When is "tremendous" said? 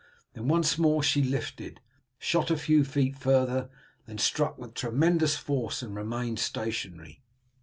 4.73-5.35